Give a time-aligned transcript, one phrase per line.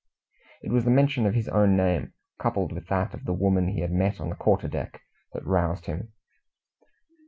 [0.63, 3.81] It was the mention of his own name, coupled with that of the woman he
[3.81, 6.11] had met on the quarter deck, that roused him.